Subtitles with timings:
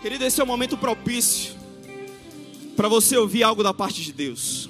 [0.00, 1.54] Querido, esse é o momento propício
[2.74, 4.66] para você ouvir algo da parte de Deus.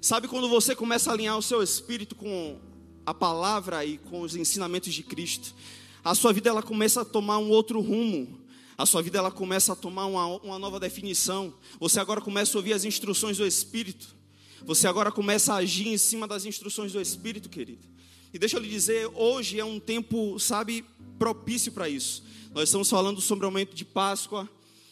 [0.00, 2.58] Sabe quando você começa a alinhar o seu espírito com
[3.06, 5.54] a palavra e com os ensinamentos de Cristo,
[6.02, 8.40] a sua vida ela começa a tomar um outro rumo.
[8.76, 11.54] A sua vida ela começa a tomar uma, uma nova definição.
[11.78, 14.16] Você agora começa a ouvir as instruções do Espírito.
[14.64, 17.86] Você agora começa a agir em cima das instruções do Espírito, querido.
[18.32, 20.84] E deixa eu lhe dizer, hoje é um tempo, sabe,
[21.18, 22.24] propício para isso.
[22.54, 24.48] Nós estamos falando sobre o momento de Páscoa.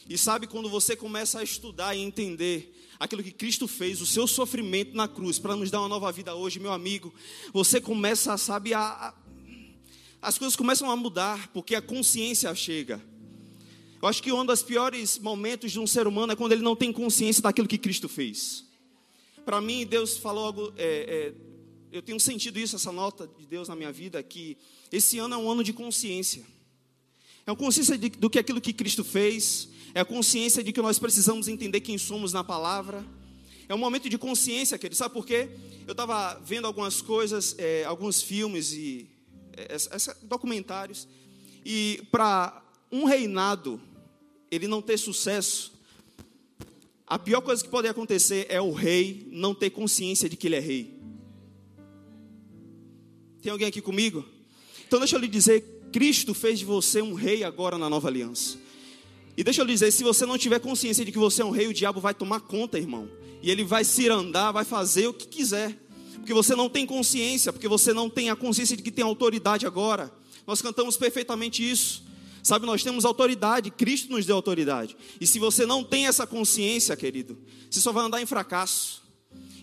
[0.06, 4.26] E sabe quando você começa a estudar e entender aquilo que Cristo fez, o seu
[4.26, 7.14] sofrimento na cruz, para nos dar uma nova vida hoje, meu amigo,
[7.50, 9.14] você começa, sabe, a, a,
[10.20, 13.00] as coisas começam a mudar, porque a consciência chega.
[14.02, 16.76] Eu acho que um dos piores momentos de um ser humano é quando ele não
[16.76, 18.64] tem consciência daquilo que Cristo fez.
[19.46, 21.49] Para mim, Deus falou algo, é, é,
[21.92, 24.56] eu tenho sentido isso, essa nota de Deus na minha vida, que
[24.92, 26.44] esse ano é um ano de consciência.
[27.46, 30.80] É uma consciência de, do que aquilo que Cristo fez, é a consciência de que
[30.80, 33.04] nós precisamos entender quem somos na palavra.
[33.68, 34.96] É um momento de consciência, querido.
[34.96, 35.48] Sabe por quê?
[35.86, 39.08] Eu estava vendo algumas coisas, é, alguns filmes e
[39.56, 41.08] é, essa, documentários.
[41.64, 43.80] E para um reinado
[44.50, 45.72] ele não ter sucesso,
[47.06, 50.56] a pior coisa que pode acontecer é o rei não ter consciência de que ele
[50.56, 50.99] é rei.
[53.42, 54.24] Tem alguém aqui comigo?
[54.86, 58.58] Então deixa eu lhe dizer, Cristo fez de você um rei agora na nova aliança.
[59.36, 61.50] E deixa eu lhe dizer, se você não tiver consciência de que você é um
[61.50, 63.08] rei, o diabo vai tomar conta, irmão.
[63.42, 65.78] E ele vai se andar, vai fazer o que quiser.
[66.16, 69.66] Porque você não tem consciência, porque você não tem a consciência de que tem autoridade
[69.66, 70.12] agora.
[70.46, 72.04] Nós cantamos perfeitamente isso.
[72.42, 74.96] Sabe, nós temos autoridade, Cristo nos deu autoridade.
[75.20, 77.38] E se você não tem essa consciência, querido,
[77.70, 79.02] você só vai andar em fracasso.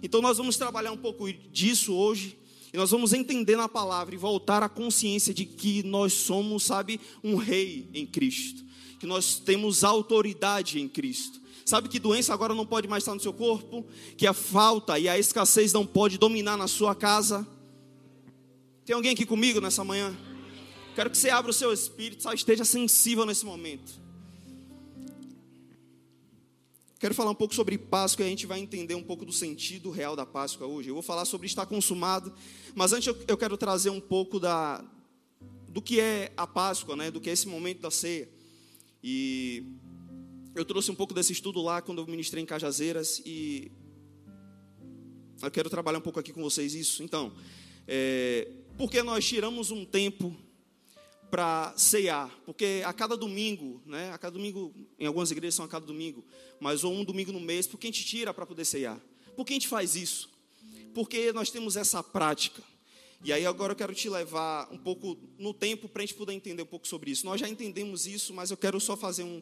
[0.01, 2.37] Então nós vamos trabalhar um pouco disso hoje.
[2.73, 6.99] E nós vamos entender na palavra e voltar à consciência de que nós somos, sabe,
[7.23, 8.63] um rei em Cristo.
[8.99, 11.39] Que nós temos autoridade em Cristo.
[11.65, 13.85] Sabe que doença agora não pode mais estar no seu corpo?
[14.17, 17.47] Que a falta e a escassez não pode dominar na sua casa?
[18.85, 20.17] Tem alguém aqui comigo nessa manhã?
[20.95, 24.06] Quero que você abra o seu espírito, só esteja sensível nesse momento.
[26.99, 29.91] Quero falar um pouco sobre Páscoa e a gente vai entender um pouco do sentido
[29.91, 30.89] real da Páscoa hoje.
[30.89, 32.33] Eu vou falar sobre estar consumado,
[32.73, 34.83] mas antes eu quero trazer um pouco da,
[35.69, 38.27] do que é a Páscoa, né, do que é esse momento da ceia.
[39.03, 39.63] E
[40.55, 43.71] eu trouxe um pouco desse estudo lá quando eu ministrei em Cajazeiras e
[45.43, 47.03] eu quero trabalhar um pouco aqui com vocês isso.
[47.03, 47.31] Então,
[47.87, 50.35] é, porque nós tiramos um tempo
[51.29, 55.67] para ceiar, porque a cada domingo, né, a cada domingo, em algumas igrejas são a
[55.67, 56.23] cada domingo,
[56.59, 58.99] mas ou um domingo no mês, por que a gente tira para poder ceiar?
[59.35, 60.29] Por que a gente faz isso?
[60.93, 62.63] Porque nós temos essa prática.
[63.23, 66.33] E aí agora eu quero te levar um pouco no tempo para a gente poder
[66.33, 67.25] entender um pouco sobre isso.
[67.25, 69.41] Nós já entendemos isso, mas eu quero só fazer um,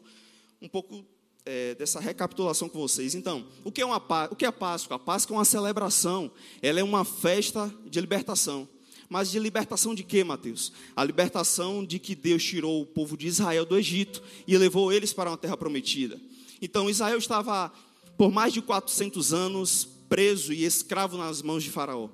[0.60, 1.04] um pouco
[1.44, 3.14] é, dessa recapitulação com vocês.
[3.14, 4.96] Então, o que, é uma, o que é a Páscoa?
[4.96, 6.30] A Páscoa é uma celebração,
[6.60, 8.68] ela é uma festa de libertação.
[9.08, 10.72] Mas de libertação de quê, Mateus?
[10.94, 15.12] A libertação de que Deus tirou o povo de Israel do Egito e levou eles
[15.12, 16.20] para uma terra prometida.
[16.60, 17.72] Então Israel estava
[18.16, 22.08] por mais de 400 anos preso e escravo nas mãos de Faraó.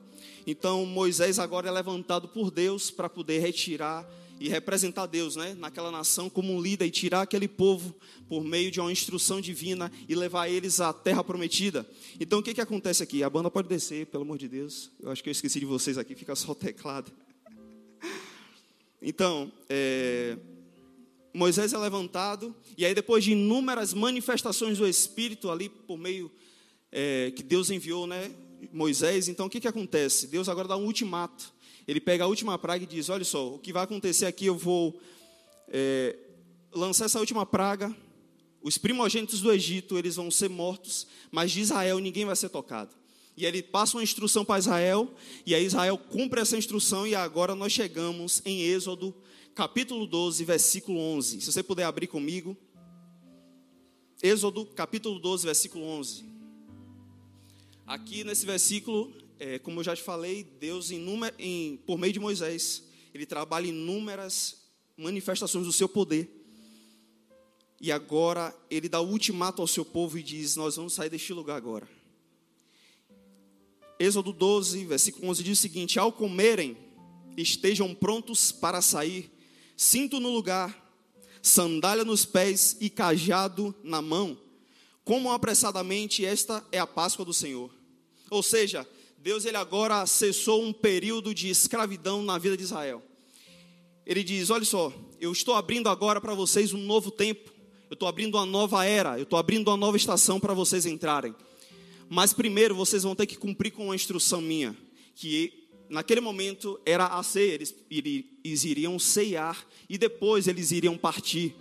[0.46, 4.06] Então Moisés agora é levantado por Deus para poder retirar
[4.42, 7.94] e representar Deus, né, naquela nação como um líder e tirar aquele povo
[8.28, 11.88] por meio de uma instrução divina e levar eles à terra prometida.
[12.18, 13.22] Então o que que acontece aqui?
[13.22, 14.90] A banda pode descer, pelo amor de Deus.
[15.00, 17.12] Eu acho que eu esqueci de vocês aqui, fica só o teclado.
[19.00, 20.36] Então, é,
[21.32, 26.28] Moisés é levantado e aí depois de inúmeras manifestações do Espírito ali por meio
[26.90, 28.32] é, que Deus enviou, né,
[28.72, 29.28] Moisés.
[29.28, 30.26] Então o que que acontece?
[30.26, 31.52] Deus agora dá um ultimato
[31.86, 34.56] ele pega a última praga e diz: Olha só, o que vai acontecer aqui, eu
[34.56, 35.00] vou
[35.68, 36.16] é,
[36.72, 37.94] lançar essa última praga.
[38.62, 42.94] Os primogênitos do Egito, eles vão ser mortos, mas de Israel ninguém vai ser tocado.
[43.36, 45.12] E ele passa uma instrução para Israel,
[45.44, 49.14] e aí Israel cumpre essa instrução, e agora nós chegamos em Êxodo,
[49.54, 51.40] capítulo 12, versículo 11.
[51.40, 52.56] Se você puder abrir comigo.
[54.22, 56.24] Êxodo, capítulo 12, versículo 11.
[57.84, 59.12] Aqui nesse versículo,
[59.42, 64.62] é, como eu já te falei, Deus, em, por meio de Moisés, ele trabalha inúmeras
[64.96, 66.30] manifestações do seu poder.
[67.80, 71.32] E agora ele dá o ultimato ao seu povo e diz: Nós vamos sair deste
[71.32, 71.88] lugar agora.
[73.98, 76.76] Êxodo 12, versículo 11 diz o seguinte: Ao comerem,
[77.36, 79.28] estejam prontos para sair,
[79.76, 80.94] cinto no lugar,
[81.42, 84.38] sandália nos pés e cajado na mão.
[85.04, 87.74] Como apressadamente esta é a Páscoa do Senhor.
[88.30, 88.86] Ou seja,
[89.22, 93.00] Deus ele agora cessou um período de escravidão na vida de Israel.
[94.04, 97.52] Ele diz: Olha só, eu estou abrindo agora para vocês um novo tempo.
[97.88, 101.32] eu estou abrindo uma nova era, eu estou abrindo uma nova estação para vocês entrarem.
[102.08, 104.76] Mas primeiro vocês vão ter que cumprir com uma instrução minha,
[105.14, 111.54] que naquele momento era a ceia, eles, eles iriam ceiar e depois eles iriam partir.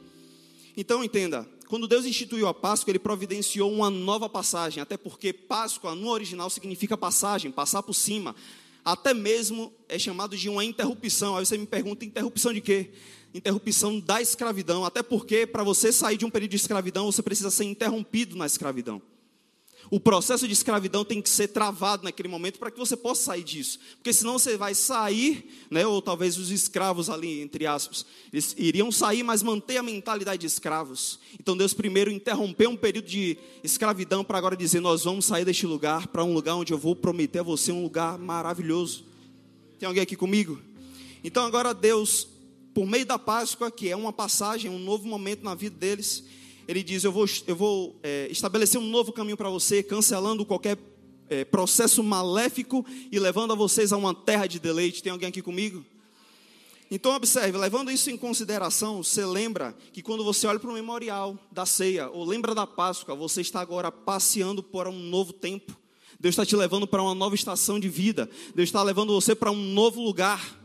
[0.76, 5.96] Então entenda, quando Deus instituiu a Páscoa, ele providenciou uma nova passagem, até porque Páscoa
[5.96, 8.36] no original significa passagem, passar por cima.
[8.84, 11.38] Até mesmo é chamado de uma interrupção.
[11.38, 12.92] Aí você me pergunta, interrupção de quê?
[13.34, 14.84] Interrupção da escravidão.
[14.84, 18.46] Até porque para você sair de um período de escravidão, você precisa ser interrompido na
[18.46, 19.02] escravidão.
[19.92, 23.44] O processo de escravidão tem que ser travado naquele momento para que você possa sair
[23.44, 23.78] disso.
[23.98, 28.90] Porque senão você vai sair, né, ou talvez os escravos ali, entre aspas, eles iriam
[28.90, 31.20] sair, mas manter a mentalidade de escravos.
[31.38, 35.68] Então Deus primeiro interrompeu um período de escravidão para agora dizer: Nós vamos sair deste
[35.68, 39.04] lugar para um lugar onde eu vou prometer a você um lugar maravilhoso.
[39.78, 40.58] Tem alguém aqui comigo?
[41.22, 42.30] Então agora Deus,
[42.74, 46.24] por meio da Páscoa, que é uma passagem, um novo momento na vida deles,
[46.68, 50.78] ele diz: Eu vou, eu vou é, estabelecer um novo caminho para você, cancelando qualquer
[51.30, 55.02] é, processo maléfico e levando a vocês a uma terra de deleite.
[55.02, 55.86] Tem alguém aqui comigo?
[56.94, 61.40] Então, observe, levando isso em consideração, você lembra que quando você olha para o memorial
[61.50, 65.80] da ceia, ou lembra da Páscoa, você está agora passeando por um novo tempo.
[66.20, 68.30] Deus está te levando para uma nova estação de vida.
[68.54, 70.60] Deus está levando você para um novo lugar.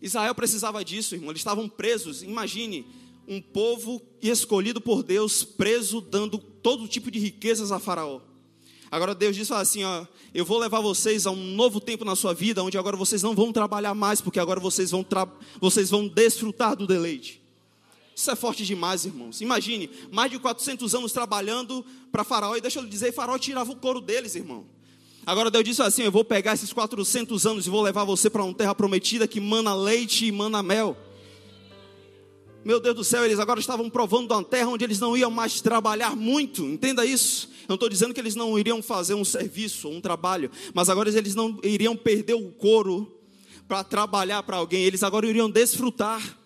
[0.00, 1.30] Israel precisava disso, irmão.
[1.30, 2.22] Eles estavam presos.
[2.22, 2.86] Imagine,
[3.26, 8.20] um povo escolhido por Deus, preso, dando todo tipo de riquezas a Faraó.
[8.90, 12.32] Agora Deus diz assim: ó, eu vou levar vocês a um novo tempo na sua
[12.32, 15.04] vida, onde agora vocês não vão trabalhar mais, porque agora vocês vão,
[15.60, 17.42] vocês vão desfrutar do deleite.
[18.14, 19.40] Isso é forte demais, irmãos.
[19.42, 23.76] Imagine, mais de 400 anos trabalhando para Faraó, e deixa eu dizer, Faraó tirava o
[23.76, 24.64] couro deles, irmão.
[25.26, 28.44] Agora Deus disse assim: Eu vou pegar esses 400 anos e vou levar você para
[28.44, 30.96] uma terra prometida que mana leite e mana mel.
[32.66, 35.60] Meu Deus do céu, eles agora estavam provando uma terra onde eles não iam mais
[35.60, 37.48] trabalhar muito, entenda isso.
[37.60, 41.08] Eu não estou dizendo que eles não iriam fazer um serviço, um trabalho, mas agora
[41.08, 43.20] eles não iriam perder o couro
[43.68, 46.40] para trabalhar para alguém, eles agora iriam desfrutar.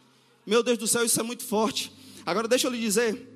[0.44, 1.90] Meu Deus do céu, isso é muito forte.
[2.26, 3.26] Agora deixa eu lhe dizer,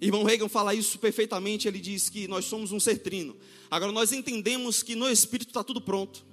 [0.00, 3.36] irmão Reagan fala isso perfeitamente, ele diz que nós somos um ser trino.
[3.70, 6.25] Agora nós entendemos que no Espírito está tudo pronto.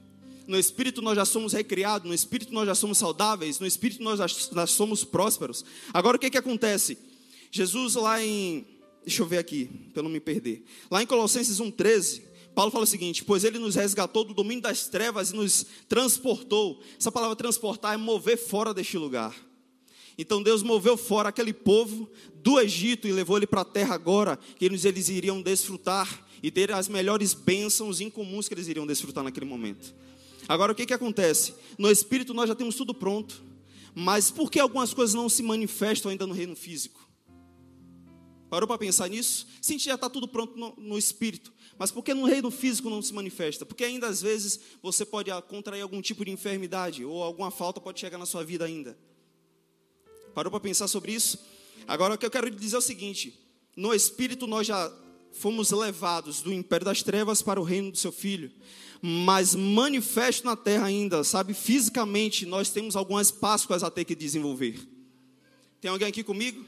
[0.48, 4.20] No espírito nós já somos recriados, no espírito nós já somos saudáveis, no espírito nós
[4.20, 5.64] já, somos prósperos.
[5.94, 6.98] Agora o que, que acontece?
[7.52, 8.66] Jesus lá em.
[9.06, 10.64] Deixa eu ver aqui, para não me perder.
[10.90, 12.22] Lá em Colossenses 1,13,
[12.54, 16.82] Paulo fala o seguinte: Pois ele nos resgatou do domínio das trevas e nos transportou.
[17.00, 19.36] Essa palavra transportar é mover fora deste lugar.
[20.18, 24.38] Então Deus moveu fora aquele povo do Egito e levou ele para a terra agora,
[24.58, 29.24] que eles, eles iriam desfrutar e ter as melhores bênçãos incomuns que eles iriam desfrutar
[29.24, 29.96] naquele momento.
[30.48, 31.54] Agora o que, que acontece?
[31.78, 33.44] No espírito nós já temos tudo pronto,
[33.96, 37.04] mas por que algumas coisas não se manifestam ainda no reino físico?
[38.50, 39.48] Parou para pensar nisso?
[39.62, 43.02] Sim, já está tudo pronto no, no, espírito, mas por que no reino físico não
[43.02, 43.66] se manifesta?
[43.66, 48.00] Porque ainda às vezes você pode contrair algum tipo de enfermidade ou alguma falta pode
[48.00, 48.96] chegar na sua vida ainda.
[50.36, 51.40] Parou para pensar sobre isso?
[51.88, 53.40] Agora o que eu quero dizer é o seguinte:
[53.76, 54.92] no espírito nós já
[55.34, 58.52] fomos levados do império das trevas para o reino do seu filho
[59.06, 61.54] mas manifesto na terra ainda, sabe?
[61.54, 64.80] Fisicamente, nós temos algumas Páscoas a ter que desenvolver.
[65.82, 66.64] Tem alguém aqui comigo?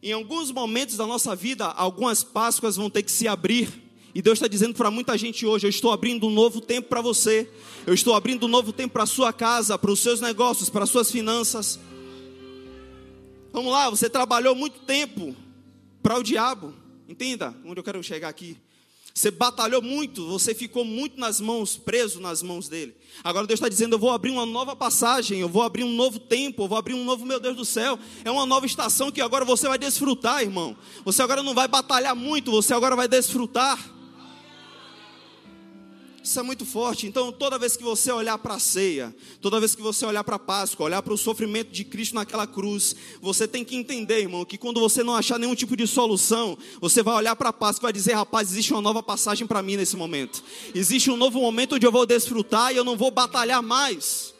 [0.00, 3.68] Em alguns momentos da nossa vida, algumas Páscoas vão ter que se abrir.
[4.14, 7.00] E Deus está dizendo para muita gente hoje: Eu estou abrindo um novo tempo para
[7.00, 7.50] você.
[7.84, 10.84] Eu estou abrindo um novo tempo para a sua casa, para os seus negócios, para
[10.84, 11.80] as suas finanças.
[13.52, 15.34] Vamos lá, você trabalhou muito tempo
[16.00, 16.81] para o diabo.
[17.12, 18.56] Entenda onde eu quero chegar aqui.
[19.14, 22.96] Você batalhou muito, você ficou muito nas mãos, preso nas mãos dele.
[23.22, 26.18] Agora Deus está dizendo: eu vou abrir uma nova passagem, eu vou abrir um novo
[26.18, 27.98] tempo, eu vou abrir um novo, meu Deus do céu.
[28.24, 30.74] É uma nova estação que agora você vai desfrutar, irmão.
[31.04, 33.78] Você agora não vai batalhar muito, você agora vai desfrutar.
[36.22, 37.06] Isso é muito forte.
[37.06, 40.36] Então, toda vez que você olhar para a ceia, toda vez que você olhar para
[40.36, 44.44] a Páscoa, olhar para o sofrimento de Cristo naquela cruz, você tem que entender, irmão,
[44.44, 47.86] que quando você não achar nenhum tipo de solução, você vai olhar para a Páscoa
[47.86, 50.44] e vai dizer: rapaz, existe uma nova passagem para mim nesse momento.
[50.74, 54.31] Existe um novo momento onde eu vou desfrutar e eu não vou batalhar mais.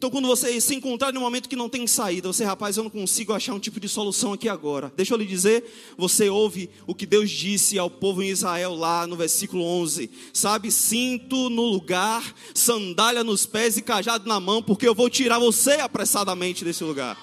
[0.00, 2.88] Então, quando você se encontrar num momento que não tem saída, você, rapaz, eu não
[2.88, 4.90] consigo achar um tipo de solução aqui agora.
[4.96, 5.62] Deixa eu lhe dizer,
[5.94, 10.70] você ouve o que Deus disse ao povo em Israel lá no versículo 11: Sabe,
[10.70, 15.72] cinto no lugar, sandália nos pés e cajado na mão, porque eu vou tirar você
[15.72, 17.18] apressadamente desse lugar.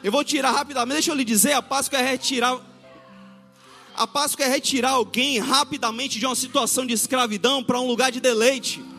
[0.00, 0.94] Eu vou tirar rapidamente.
[0.94, 2.56] Deixa eu lhe dizer, a Páscoa é retirar.
[3.96, 8.20] A Páscoa é retirar alguém rapidamente de uma situação de escravidão para um lugar de
[8.20, 8.93] deleite.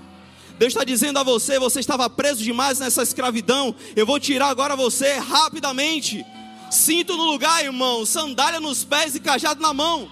[0.57, 3.75] Deus está dizendo a você: você estava preso demais nessa escravidão.
[3.95, 6.25] Eu vou tirar agora você rapidamente.
[6.71, 8.05] Cinto no lugar, irmão.
[8.05, 10.09] Sandália nos pés e cajado na mão.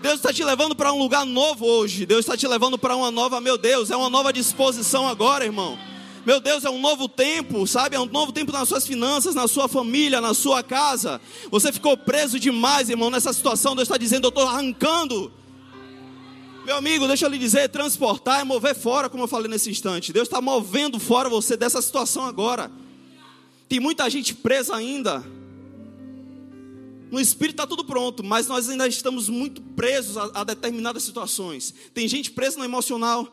[0.00, 2.06] Deus está te levando para um lugar novo hoje.
[2.06, 5.78] Deus está te levando para uma nova, meu Deus, é uma nova disposição agora, irmão.
[6.24, 7.94] Meu Deus, é um novo tempo, sabe?
[7.94, 11.20] É um novo tempo nas suas finanças, na sua família, na sua casa.
[11.50, 13.76] Você ficou preso demais, irmão, nessa situação.
[13.76, 15.32] Deus está dizendo: Eu estou arrancando
[16.66, 20.12] meu amigo, deixa eu lhe dizer: transportar é mover fora, como eu falei nesse instante.
[20.12, 22.72] Deus está movendo fora você dessa situação agora.
[23.68, 25.24] Tem muita gente presa ainda.
[27.08, 31.72] No espírito está tudo pronto, mas nós ainda estamos muito presos a, a determinadas situações.
[31.94, 33.32] Tem gente presa no emocional,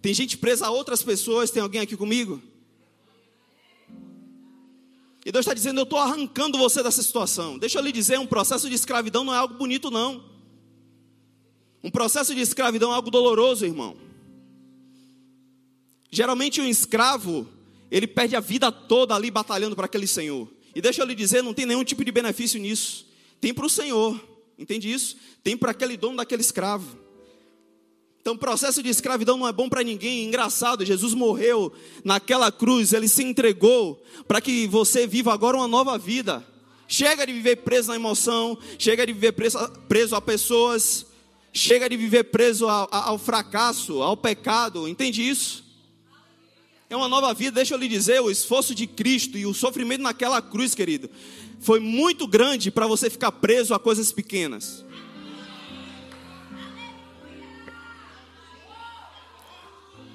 [0.00, 1.50] tem gente presa a outras pessoas.
[1.50, 2.40] Tem alguém aqui comigo?
[5.26, 7.58] E Deus está dizendo: Eu estou arrancando você dessa situação.
[7.58, 10.31] Deixa eu lhe dizer: um processo de escravidão não é algo bonito, não.
[11.82, 13.96] Um processo de escravidão é algo doloroso, irmão.
[16.10, 17.48] Geralmente um escravo,
[17.90, 20.48] ele perde a vida toda ali batalhando para aquele senhor.
[20.74, 23.06] E deixa eu lhe dizer, não tem nenhum tipo de benefício nisso.
[23.40, 24.20] Tem para o senhor,
[24.58, 25.16] entende isso?
[25.42, 27.02] Tem para aquele dono daquele escravo.
[28.20, 30.24] Então, processo de escravidão não é bom para ninguém.
[30.24, 31.72] Engraçado, Jesus morreu
[32.04, 36.46] naquela cruz, ele se entregou para que você viva agora uma nova vida.
[36.86, 39.58] Chega de viver preso na emoção, chega de viver preso,
[39.88, 41.06] preso a pessoas,
[41.52, 45.64] chega de viver preso ao, ao fracasso, ao pecado, entende isso?
[46.88, 50.02] É uma nova vida, deixa eu lhe dizer, o esforço de Cristo e o sofrimento
[50.02, 51.08] naquela cruz, querido,
[51.60, 54.84] foi muito grande para você ficar preso a coisas pequenas.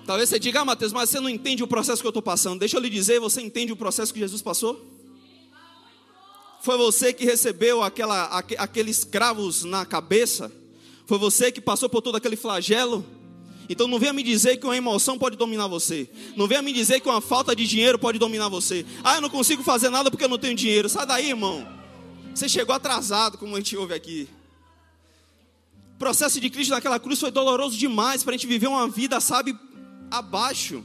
[0.05, 2.59] Talvez você diga, ah, Mateus, mas você não entende o processo que eu estou passando.
[2.59, 4.85] Deixa eu lhe dizer, você entende o processo que Jesus passou?
[6.61, 10.51] Foi você que recebeu aqueles cravos na cabeça?
[11.07, 13.03] Foi você que passou por todo aquele flagelo.
[13.69, 16.09] Então não venha me dizer que uma emoção pode dominar você.
[16.35, 18.85] Não venha me dizer que uma falta de dinheiro pode dominar você.
[19.03, 20.89] Ah, eu não consigo fazer nada porque eu não tenho dinheiro.
[20.89, 21.65] Sai daí, irmão.
[22.35, 24.27] Você chegou atrasado, como a gente ouve aqui.
[25.95, 29.19] O processo de Cristo naquela cruz foi doloroso demais para a gente viver uma vida,
[29.21, 29.57] sabe,
[30.11, 30.83] abaixo.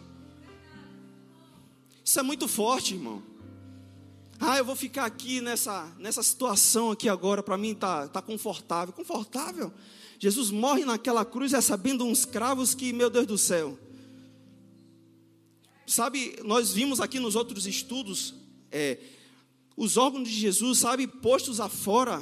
[2.05, 3.23] Isso é muito forte, irmão.
[4.45, 8.93] Ah, eu vou ficar aqui nessa, nessa situação aqui agora, para mim tá, tá confortável.
[8.93, 9.73] Confortável?
[10.19, 13.79] Jesus morre naquela cruz recebendo uns cravos que, meu Deus do céu.
[15.87, 18.35] Sabe, nós vimos aqui nos outros estudos,
[18.73, 18.99] é,
[19.77, 22.21] os órgãos de Jesus, sabe, postos afora,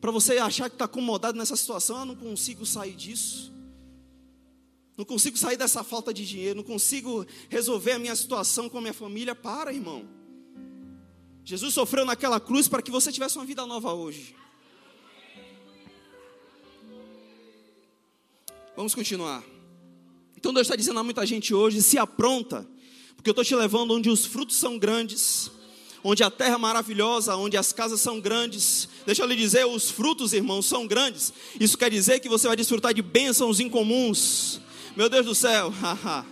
[0.00, 3.52] para você achar que está acomodado nessa situação, eu não consigo sair disso.
[4.96, 8.80] Não consigo sair dessa falta de dinheiro, não consigo resolver a minha situação com a
[8.80, 9.34] minha família.
[9.34, 10.21] Para, irmão.
[11.44, 14.36] Jesus sofreu naquela cruz para que você tivesse uma vida nova hoje.
[18.76, 19.42] Vamos continuar.
[20.36, 22.66] Então Deus está dizendo a muita gente hoje: se apronta,
[23.16, 25.50] porque eu estou te levando onde os frutos são grandes,
[26.02, 28.88] onde a terra é maravilhosa, onde as casas são grandes.
[29.04, 31.32] Deixa eu lhe dizer: os frutos, irmãos, são grandes.
[31.60, 34.60] Isso quer dizer que você vai desfrutar de bênçãos incomuns.
[34.96, 36.24] Meu Deus do céu, haha.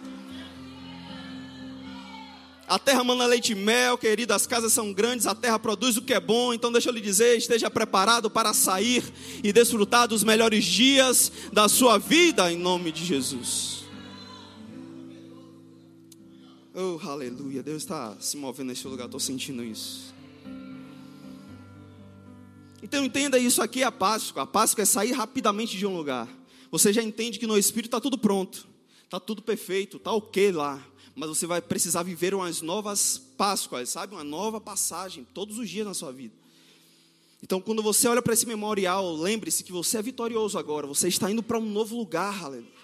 [2.70, 6.02] A terra manda leite e mel, querido, as casas são grandes, a terra produz o
[6.02, 6.54] que é bom.
[6.54, 9.02] Então, deixa eu lhe dizer: esteja preparado para sair
[9.42, 13.82] e desfrutar dos melhores dias da sua vida, em nome de Jesus.
[16.72, 17.60] Oh, aleluia.
[17.60, 20.14] Deus está se movendo nesse lugar, estou sentindo isso.
[22.80, 24.44] Então, entenda isso aqui é a Páscoa.
[24.44, 26.28] A Páscoa é sair rapidamente de um lugar.
[26.70, 28.69] Você já entende que no Espírito está tudo pronto,
[29.10, 30.86] está tudo perfeito, está ok lá
[31.20, 34.14] mas você vai precisar viver umas novas Páscoas, sabe?
[34.14, 36.34] Uma nova passagem todos os dias na sua vida.
[37.42, 41.30] Então, quando você olha para esse memorial, lembre-se que você é vitorioso agora, você está
[41.30, 42.80] indo para um novo lugar, aleluia.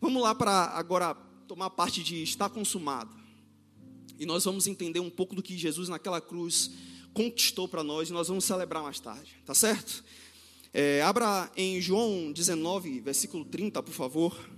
[0.00, 1.14] Vamos lá para agora
[1.48, 3.10] tomar parte de estar consumado.
[4.18, 6.70] E nós vamos entender um pouco do que Jesus naquela cruz
[7.12, 10.04] conquistou para nós e nós vamos celebrar mais tarde, tá certo?
[10.76, 14.50] É, abra em João 19, versículo 30, por favor.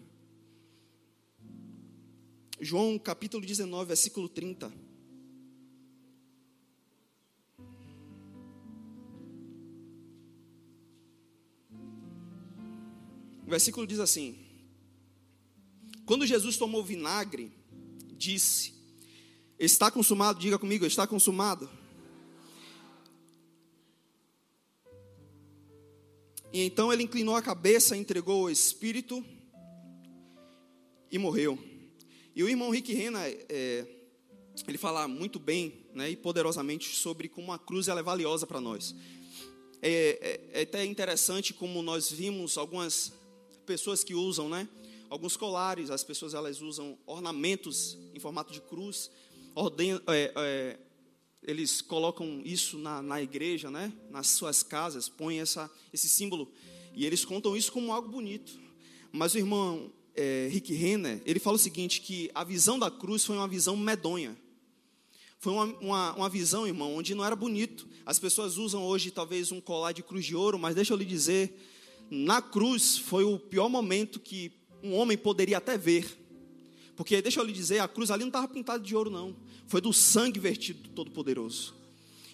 [2.58, 4.72] João capítulo 19, versículo 30.
[13.46, 14.38] O versículo diz assim:
[16.06, 17.52] Quando Jesus tomou vinagre,
[18.16, 18.72] disse:
[19.58, 21.68] Está consumado, diga comigo, está consumado.
[26.56, 29.22] E então ele inclinou a cabeça, entregou o espírito
[31.12, 31.58] e morreu.
[32.34, 33.86] E o irmão Rick Rena, é,
[34.66, 38.58] ele fala muito bem né, e poderosamente sobre como a cruz ela é valiosa para
[38.58, 38.94] nós.
[39.82, 43.12] É, é, é, até interessante como nós vimos algumas
[43.66, 44.66] pessoas que usam, né?
[45.10, 49.10] Alguns colares, as pessoas elas usam ornamentos em formato de cruz.
[49.54, 50.78] Orden, é, é,
[51.46, 53.92] eles colocam isso na, na igreja, né?
[54.10, 56.52] Nas suas casas, põem essa, esse símbolo.
[56.94, 58.58] E eles contam isso como algo bonito.
[59.12, 63.24] Mas o irmão é, Rick Renner, ele fala o seguinte, que a visão da cruz
[63.24, 64.36] foi uma visão medonha.
[65.38, 67.86] Foi uma, uma, uma, visão, irmão, onde não era bonito.
[68.04, 71.04] As pessoas usam hoje talvez um colar de cruz de ouro, mas deixa eu lhe
[71.04, 71.56] dizer,
[72.10, 76.25] na cruz foi o pior momento que um homem poderia até ver.
[76.96, 79.36] Porque, deixa eu lhe dizer, a cruz ali não estava pintada de ouro, não.
[79.66, 81.74] Foi do sangue vertido do Todo-Poderoso.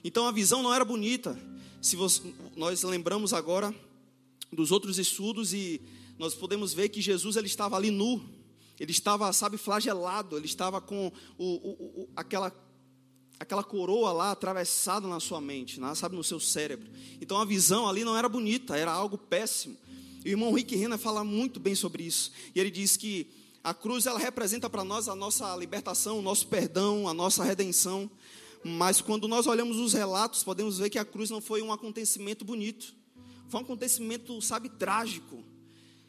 [0.05, 1.39] Então a visão não era bonita.
[1.81, 2.23] Se você,
[2.57, 3.75] nós lembramos agora
[4.53, 5.81] dos outros estudos e
[6.19, 8.23] nós podemos ver que Jesus ele estava ali nu.
[8.79, 10.37] Ele estava, sabe, flagelado.
[10.37, 12.53] Ele estava com o, o, o, aquela
[13.41, 16.89] aquela coroa lá atravessada na sua mente, sabe, no seu cérebro.
[17.21, 19.77] Então a visão ali não era bonita, era algo péssimo.
[20.25, 22.31] E o irmão Rick Renner fala muito bem sobre isso.
[22.55, 23.27] E ele diz que
[23.65, 28.11] a cruz ela representa para nós a nossa libertação, o nosso perdão, a nossa redenção.
[28.65, 32.45] Mas quando nós olhamos os relatos, podemos ver que a cruz não foi um acontecimento
[32.45, 32.95] bonito.
[33.49, 35.45] Foi um acontecimento, sabe, trágico.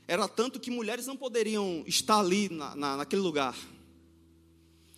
[0.07, 3.55] Era tanto que mulheres não poderiam estar ali na, na, naquele lugar.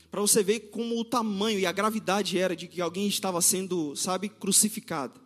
[0.09, 3.95] Para você ver como o tamanho e a gravidade era de que alguém estava sendo,
[3.97, 5.19] sabe, crucificado.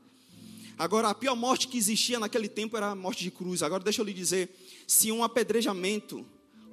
[0.80, 3.62] Agora, a pior morte que existia naquele tempo era a morte de cruz.
[3.62, 4.50] Agora, deixa eu lhe dizer:
[4.88, 6.26] se um apedrejamento,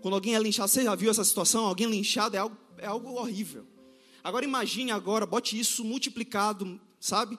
[0.06, 1.66] quando alguém é linchado, você já viu essa situação?
[1.66, 3.66] Alguém linchado é algo, é algo horrível.
[4.22, 7.36] Agora, imagine agora, bote isso multiplicado, sabe?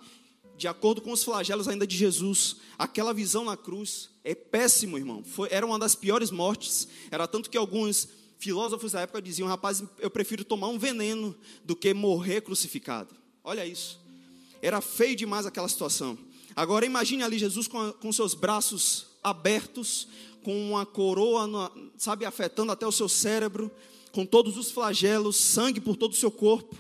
[0.58, 2.58] De acordo com os flagelos ainda de Jesus.
[2.78, 5.24] Aquela visão na cruz é péssimo, irmão.
[5.24, 6.90] Foi, era uma das piores mortes.
[7.10, 11.34] Era tanto que alguns filósofos da época diziam: rapaz, eu prefiro tomar um veneno
[11.64, 13.16] do que morrer crucificado.
[13.46, 13.98] Olha isso.
[14.62, 16.18] Era feio demais aquela situação.
[16.54, 20.10] Agora imagine ali Jesus com, com seus braços abertos,
[20.48, 23.70] com uma coroa, sabe, afetando até o seu cérebro,
[24.14, 26.74] com todos os flagelos, sangue por todo o seu corpo,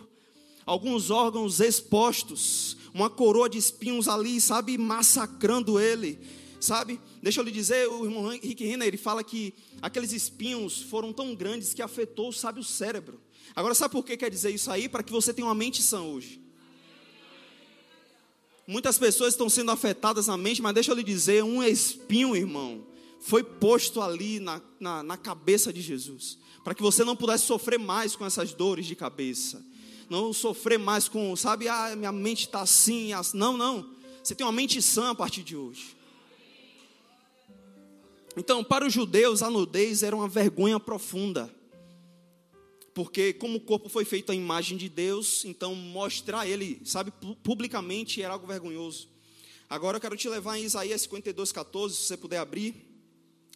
[0.65, 6.17] alguns órgãos expostos, uma coroa de espinhos ali, sabe, massacrando ele,
[6.61, 6.97] sabe?
[7.21, 11.35] Deixa eu lhe dizer, o irmão Rick Renner, ele fala que aqueles espinhos foram tão
[11.35, 13.19] grandes que afetou, sabe, o cérebro.
[13.53, 14.87] Agora, sabe por que quer dizer isso aí?
[14.87, 16.41] Para que você tenha uma mente sã hoje.
[18.65, 22.86] Muitas pessoas estão sendo afetadas na mente, mas deixa eu lhe dizer: um espinho, irmão,
[23.19, 27.79] foi posto ali na, na, na cabeça de Jesus, para que você não pudesse sofrer
[27.79, 29.63] mais com essas dores de cabeça,
[30.09, 33.37] não sofrer mais com, sabe, ah, minha mente está assim, assim.
[33.37, 33.89] Não, não.
[34.23, 35.95] Você tem uma mente sã a partir de hoje.
[38.35, 41.53] Então, para os judeus, a nudez era uma vergonha profunda.
[42.93, 47.11] Porque como o corpo foi feito à imagem de Deus, então mostrar ele, sabe,
[47.43, 49.07] publicamente era algo vergonhoso.
[49.69, 52.86] Agora eu quero te levar em Isaías 52, 14, se você puder abrir.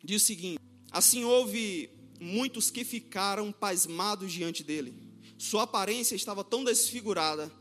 [0.04, 0.60] Diz o seguinte:
[0.92, 4.94] Assim houve muitos que ficaram pasmados diante dele.
[5.38, 7.52] Sua aparência estava tão desfigurada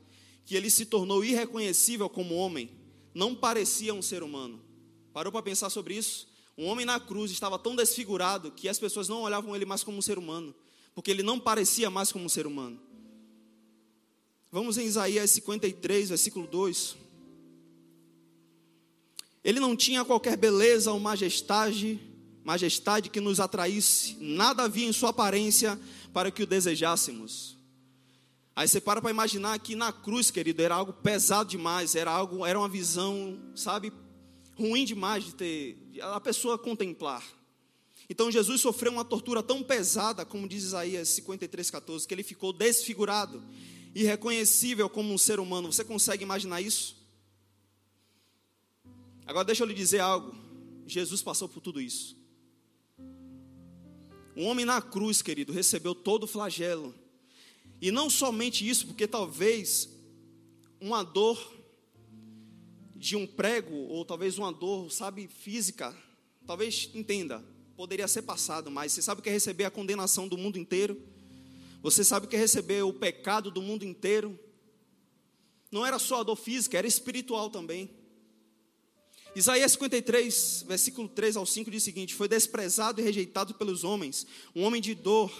[0.44, 2.70] que ele se tornou irreconhecível como homem.
[3.14, 4.62] Não parecia um ser humano.
[5.12, 6.28] Parou para pensar sobre isso?
[6.56, 9.98] Um homem na cruz estava tão desfigurado que as pessoas não olhavam ele mais como
[9.98, 10.54] um ser humano
[10.94, 12.78] porque ele não parecia mais como um ser humano.
[14.50, 16.96] Vamos em Isaías 53, versículo 2.
[19.42, 21.98] Ele não tinha qualquer beleza ou majestade,
[22.50, 25.78] majestade que nos atraísse, nada havia em sua aparência
[26.12, 27.56] para que o desejássemos.
[28.56, 32.44] Aí você para para imaginar que na cruz, querido, era algo pesado demais, era algo,
[32.44, 33.92] era uma visão, sabe,
[34.56, 37.22] ruim demais de ter a pessoa contemplar.
[38.08, 43.40] Então Jesus sofreu uma tortura tão pesada, como diz Isaías 53,14, que ele ficou desfigurado,
[43.94, 45.72] irreconhecível como um ser humano.
[45.72, 46.96] Você consegue imaginar isso?
[49.24, 50.34] Agora deixa eu lhe dizer algo.
[50.84, 52.19] Jesus passou por tudo isso.
[54.40, 56.94] Um homem na cruz, querido, recebeu todo o flagelo.
[57.78, 59.86] E não somente isso, porque talvez
[60.80, 61.38] uma dor
[62.96, 65.94] de um prego, ou talvez uma dor, sabe, física,
[66.46, 67.44] talvez entenda,
[67.76, 70.98] poderia ser passado, mas você sabe o que é receber a condenação do mundo inteiro?
[71.82, 74.40] Você sabe o que é receber o pecado do mundo inteiro?
[75.70, 77.90] Não era só a dor física, era espiritual também.
[79.34, 84.26] Isaías 53, versículo 3 ao 5 diz o seguinte: Foi desprezado e rejeitado pelos homens,
[84.54, 85.30] um homem de dor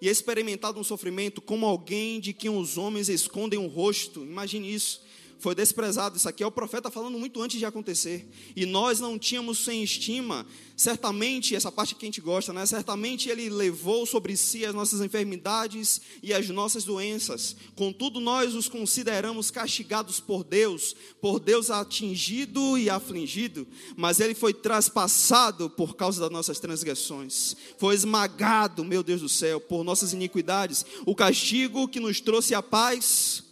[0.00, 4.22] e experimentado um sofrimento, como alguém de quem os homens escondem o rosto.
[4.22, 5.05] Imagine isso.
[5.38, 6.16] Foi desprezado.
[6.16, 8.28] Isso aqui é o profeta falando muito antes de acontecer.
[8.54, 10.46] E nós não tínhamos sem estima.
[10.76, 12.64] Certamente, essa parte que a gente gosta, né?
[12.66, 17.56] Certamente ele levou sobre si as nossas enfermidades e as nossas doenças.
[17.74, 23.66] Contudo, nós os consideramos castigados por Deus, por Deus atingido e afligido.
[23.96, 27.56] Mas ele foi traspassado por causa das nossas transgressões.
[27.78, 30.84] Foi esmagado, meu Deus do céu, por nossas iniquidades.
[31.06, 33.45] O castigo que nos trouxe a paz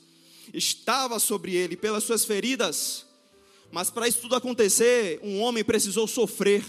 [0.54, 3.04] estava sobre ele pelas suas feridas.
[3.70, 6.64] Mas para isso tudo acontecer, um homem precisou sofrer.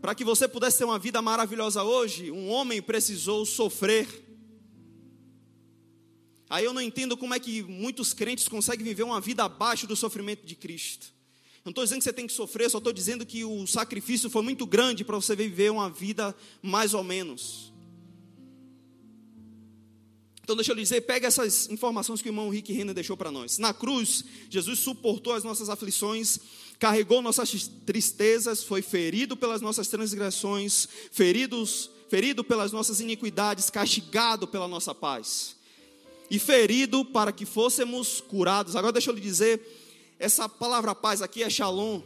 [0.00, 4.06] Para que você pudesse ter uma vida maravilhosa hoje, um homem precisou sofrer.
[6.50, 9.96] Aí eu não entendo como é que muitos crentes conseguem viver uma vida abaixo do
[9.96, 11.06] sofrimento de Cristo.
[11.64, 14.42] Não estou dizendo que você tem que sofrer, só estou dizendo que o sacrifício foi
[14.42, 17.71] muito grande para você viver uma vida mais ou menos.
[20.42, 23.30] Então, deixa eu lhe dizer, pega essas informações que o irmão Rick Renner deixou para
[23.30, 23.58] nós.
[23.58, 26.38] Na cruz, Jesus suportou as nossas aflições,
[26.80, 34.66] carregou nossas tristezas, foi ferido pelas nossas transgressões, feridos, ferido pelas nossas iniquidades, castigado pela
[34.66, 35.54] nossa paz.
[36.28, 38.74] E ferido para que fôssemos curados.
[38.74, 39.60] Agora, deixa eu lhe dizer,
[40.18, 42.02] essa palavra paz aqui é shalom.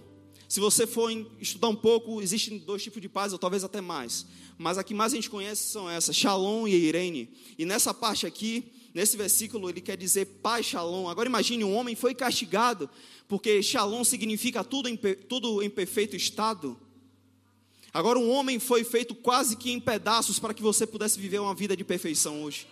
[0.47, 4.27] Se você for estudar um pouco, existem dois tipos de paz, ou talvez até mais
[4.59, 7.29] mas a que mais a gente conhece são essas, Shalom e Irene.
[7.59, 11.09] E nessa parte aqui, nesse versículo, ele quer dizer Pai Shalom.
[11.09, 12.89] Agora imagine, um homem foi castigado,
[13.29, 16.79] porque Shalom significa tudo em, tudo em perfeito estado.
[17.93, 21.55] Agora um homem foi feito quase que em pedaços para que você pudesse viver uma
[21.55, 22.67] vida de perfeição hoje.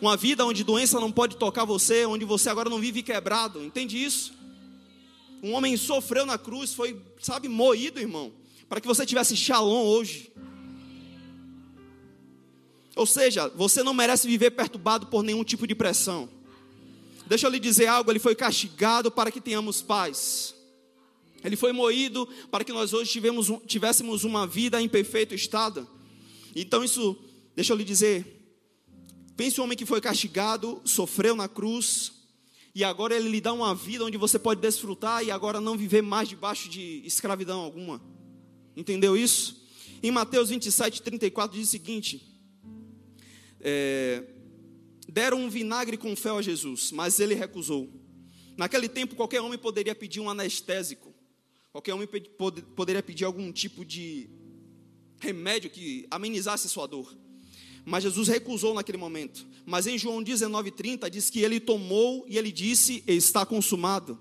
[0.00, 3.62] Uma vida onde doença não pode tocar você, onde você agora não vive quebrado.
[3.62, 4.34] Entende isso?
[5.42, 8.32] Um homem sofreu na cruz, foi, sabe, moído, irmão,
[8.68, 10.32] para que você tivesse Shalom hoje.
[12.96, 16.28] Ou seja, você não merece viver perturbado por nenhum tipo de pressão.
[17.26, 20.54] Deixa eu lhe dizer algo: ele foi castigado para que tenhamos paz.
[21.42, 25.86] Ele foi moído para que nós hoje tivemos, tivéssemos uma vida em perfeito estado.
[26.54, 27.16] Então, isso,
[27.54, 28.48] deixa eu lhe dizer:
[29.36, 32.12] pense um homem que foi castigado, sofreu na cruz,
[32.74, 36.02] e agora ele lhe dá uma vida onde você pode desfrutar e agora não viver
[36.02, 38.00] mais debaixo de escravidão alguma.
[38.76, 39.64] Entendeu isso?
[40.02, 42.33] Em Mateus 27, 34 diz o seguinte
[43.64, 44.22] é,
[45.08, 47.90] deram um vinagre com fel a Jesus, mas ele recusou.
[48.56, 51.12] Naquele tempo, qualquer homem poderia pedir um anestésico,
[51.72, 52.06] qualquer homem
[52.76, 54.28] poderia pedir algum tipo de
[55.18, 57.16] remédio que amenizasse sua dor.
[57.86, 59.46] Mas Jesus recusou naquele momento.
[59.66, 64.18] Mas em João 19:30 diz que ele tomou e ele disse: "Está consumado".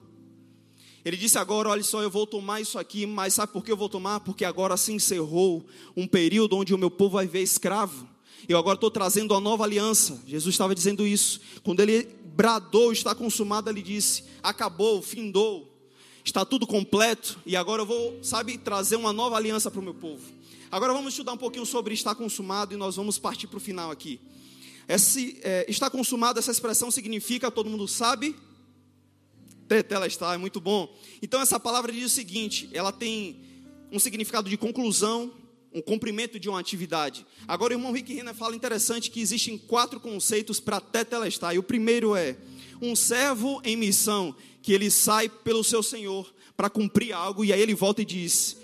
[1.05, 3.75] Ele disse agora, olha só, eu vou tomar isso aqui, mas sabe por que eu
[3.75, 4.21] vou tomar?
[4.21, 5.65] Porque agora se encerrou
[5.97, 8.07] um período onde o meu povo vai ver escravo.
[8.47, 10.21] Eu agora estou trazendo a nova aliança.
[10.27, 11.39] Jesus estava dizendo isso.
[11.63, 12.03] Quando ele
[12.35, 15.73] bradou, está consumado, ele disse: acabou, findou,
[16.25, 17.39] está tudo completo.
[17.45, 20.23] E agora eu vou, sabe, trazer uma nova aliança para o meu povo.
[20.69, 23.91] Agora vamos estudar um pouquinho sobre está consumado e nós vamos partir para o final
[23.91, 24.19] aqui.
[24.87, 28.35] Esse, é, está consumado, essa expressão significa, todo mundo sabe?
[29.67, 30.93] Tetela está, é muito bom.
[31.21, 33.39] Então essa palavra diz o seguinte: ela tem
[33.91, 35.31] um significado de conclusão,
[35.73, 37.25] um cumprimento de uma atividade.
[37.47, 41.57] Agora o irmão Rick Renner fala interessante que existem quatro conceitos para tetelestai.
[41.57, 42.37] O primeiro é
[42.81, 47.61] um servo em missão, que ele sai pelo seu senhor para cumprir algo e aí
[47.61, 48.57] ele volta e diz: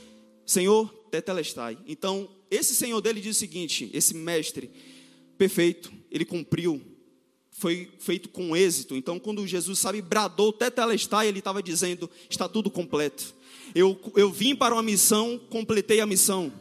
[0.46, 1.78] Senhor, tetelestai.
[1.88, 4.70] Então, esse senhor dele diz o seguinte: esse mestre,
[5.38, 6.82] perfeito, ele cumpriu,
[7.52, 8.96] foi feito com êxito.
[8.96, 13.34] Então, quando Jesus, sabe, bradou tetelestai, ele estava dizendo: está tudo completo.
[13.76, 16.52] Eu, eu vim para uma missão, completei a missão.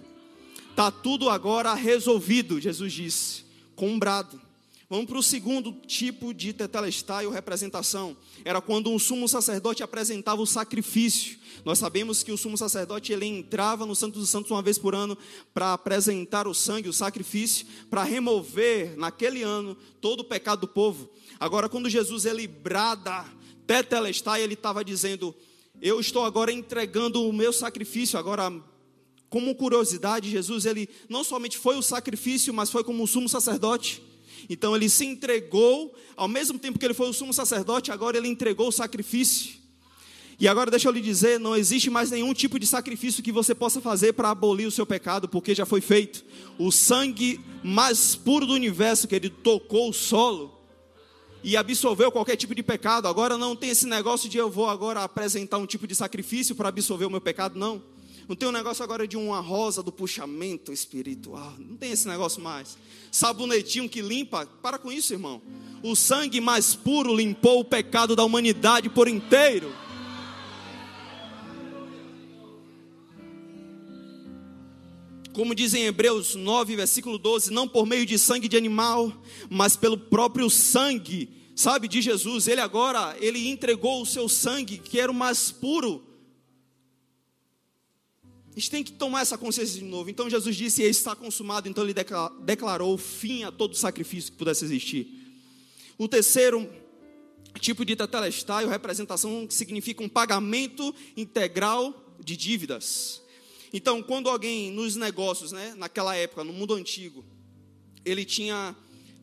[0.78, 4.40] Está tudo agora resolvido, Jesus disse, com um brado.
[4.88, 8.16] Vamos para o segundo tipo de tetelestai ou representação.
[8.44, 11.36] Era quando um sumo sacerdote apresentava o sacrifício.
[11.64, 14.94] Nós sabemos que o sumo sacerdote ele entrava no Santo dos Santos uma vez por
[14.94, 15.18] ano
[15.52, 21.10] para apresentar o sangue, o sacrifício, para remover naquele ano todo o pecado do povo.
[21.40, 23.24] Agora, quando Jesus ele brada
[23.66, 25.34] tetelestai, ele estava dizendo:
[25.82, 28.48] Eu estou agora entregando o meu sacrifício, agora
[29.30, 34.02] como curiosidade, Jesus ele não somente foi o sacrifício, mas foi como o sumo sacerdote.
[34.48, 38.28] Então ele se entregou, ao mesmo tempo que ele foi o sumo sacerdote, agora ele
[38.28, 39.58] entregou o sacrifício.
[40.40, 43.54] E agora deixa eu lhe dizer, não existe mais nenhum tipo de sacrifício que você
[43.54, 46.24] possa fazer para abolir o seu pecado, porque já foi feito.
[46.56, 50.56] O sangue mais puro do universo que ele tocou o solo
[51.42, 53.08] e absolveu qualquer tipo de pecado.
[53.08, 56.68] Agora não tem esse negócio de eu vou agora apresentar um tipo de sacrifício para
[56.68, 57.82] absolver o meu pecado, não
[58.28, 61.54] Não tem um negócio agora de uma rosa do puxamento espiritual.
[61.58, 62.76] Não tem esse negócio mais.
[63.10, 64.44] Sabonetinho que limpa.
[64.60, 65.40] Para com isso, irmão.
[65.82, 69.72] O sangue mais puro limpou o pecado da humanidade por inteiro.
[75.32, 79.10] Como diz em Hebreus 9, versículo 12: Não por meio de sangue de animal,
[79.48, 82.46] mas pelo próprio sangue, sabe, de Jesus.
[82.46, 86.07] Ele agora, ele entregou o seu sangue, que era o mais puro.
[88.58, 90.10] A gente tem que tomar essa consciência de novo.
[90.10, 91.68] Então Jesus disse: Está consumado.
[91.68, 91.94] Então ele
[92.42, 95.06] declarou fim a todo sacrifício que pudesse existir.
[95.96, 96.68] O terceiro
[97.60, 103.22] tipo de tetelestai, representação, significa um pagamento integral de dívidas.
[103.72, 107.24] Então, quando alguém nos negócios, né, naquela época, no mundo antigo,
[108.04, 108.74] ele tinha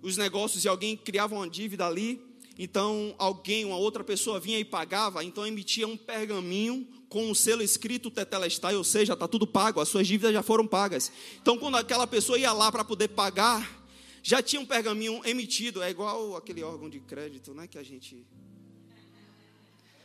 [0.02, 2.22] os negócios e alguém criava uma dívida ali,
[2.58, 7.62] então alguém, uma outra pessoa vinha e pagava, então emitia um pergaminho com o selo
[7.62, 11.12] escrito tetelestai, ou seja, está tudo pago, as suas dívidas já foram pagas.
[11.42, 13.86] Então, quando aquela pessoa ia lá para poder pagar,
[14.24, 18.26] já tinha um pergaminho emitido, é igual aquele órgão de crédito, né, que a gente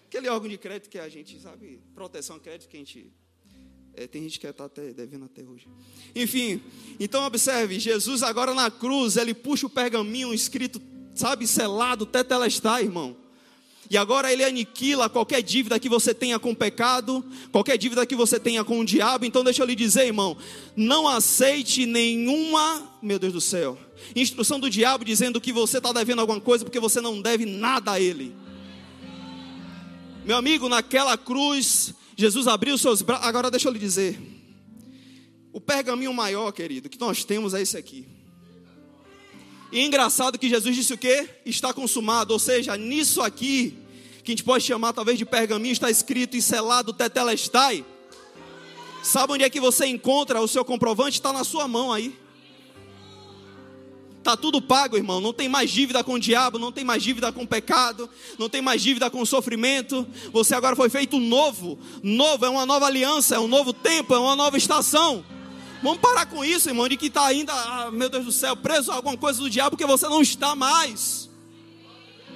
[0.06, 3.12] aquele órgão de crédito que a gente sabe, proteção a crédito que a gente
[3.94, 5.66] é, tem gente que está até devendo até hoje.
[6.14, 6.60] Enfim,
[6.98, 10.80] então observe, Jesus agora na cruz, ele puxa o pergaminho escrito,
[11.20, 13.16] sabe, selado, tetelestai, irmão.
[13.90, 18.14] E agora ele aniquila qualquer dívida que você tenha com o pecado, qualquer dívida que
[18.14, 19.24] você tenha com o diabo.
[19.24, 20.36] Então deixa eu lhe dizer, irmão,
[20.76, 23.76] não aceite nenhuma, meu Deus do céu,
[24.14, 27.92] instrução do diabo dizendo que você está devendo alguma coisa porque você não deve nada
[27.92, 28.32] a ele.
[30.24, 33.26] Meu amigo, naquela cruz, Jesus abriu seus braços.
[33.26, 34.18] Agora deixa eu lhe dizer.
[35.52, 38.06] O pergaminho maior, querido, que nós temos é esse aqui.
[39.72, 41.28] E engraçado que Jesus disse o quê?
[41.46, 42.32] Está consumado.
[42.32, 43.78] Ou seja, nisso aqui,
[44.24, 47.84] que a gente pode chamar talvez de pergaminho, está escrito e selado tetelestai.
[49.02, 51.18] Sabe onde é que você encontra o seu comprovante?
[51.18, 52.18] Está na sua mão aí.
[54.18, 55.20] Está tudo pago, irmão.
[55.20, 58.50] Não tem mais dívida com o diabo, não tem mais dívida com o pecado, não
[58.50, 60.06] tem mais dívida com o sofrimento.
[60.32, 61.78] Você agora foi feito novo.
[62.02, 65.24] Novo, é uma nova aliança, é um novo tempo, é uma nova estação.
[65.82, 68.92] Vamos parar com isso, irmão, de que está ainda, ah, meu Deus do céu, preso
[68.92, 71.30] a alguma coisa do diabo, porque você não está mais.
[72.28, 72.32] A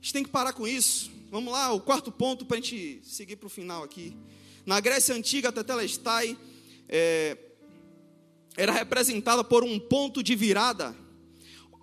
[0.00, 1.10] gente tem que parar com isso.
[1.30, 4.16] Vamos lá, o quarto ponto para a gente seguir para o final aqui.
[4.64, 6.38] Na Grécia Antiga, Tetelestai,
[6.88, 7.36] é,
[8.56, 10.96] era representada por um ponto de virada.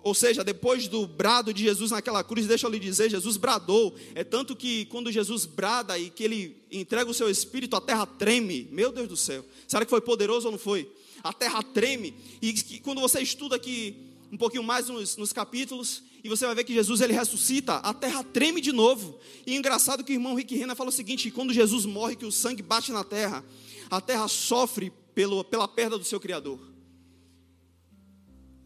[0.04, 3.96] Ou seja, depois do brado de Jesus naquela cruz, deixa eu lhe dizer, Jesus bradou.
[4.14, 8.04] É tanto que quando Jesus brada e que ele entrega o seu espírito, a terra
[8.04, 8.68] treme.
[8.70, 9.42] Meu Deus do céu.
[9.66, 10.92] Será que foi poderoso ou não foi?
[11.22, 12.14] A terra treme.
[12.42, 13.96] E que, quando você estuda aqui
[14.30, 17.94] um pouquinho mais nos, nos, capítulos, e você vai ver que Jesus ele ressuscita, a
[17.94, 19.18] terra treme de novo.
[19.46, 22.32] E engraçado que o irmão Rick Renner fala o seguinte: quando Jesus morre, que o
[22.32, 23.42] sangue bate na terra,
[23.90, 26.73] a terra sofre pelo, pela perda do seu Criador.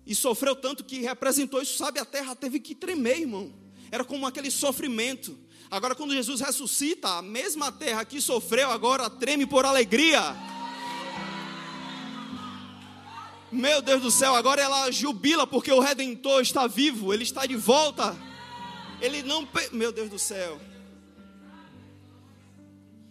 [0.08, 2.00] E sofreu tanto que representou isso, sabe?
[2.00, 3.52] A terra teve que tremer, irmão.
[3.90, 5.38] Era como aquele sofrimento.
[5.70, 10.34] Agora, quando Jesus ressuscita, a mesma terra que sofreu agora treme por alegria.
[13.52, 17.56] Meu Deus do céu, agora ela jubila porque o Redentor está vivo, ele está de
[17.56, 18.16] volta.
[19.02, 19.46] Ele não.
[19.72, 20.58] Meu Deus do céu.